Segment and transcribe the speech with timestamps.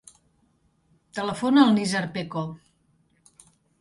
[1.19, 2.47] Telefona al Nizar Peco.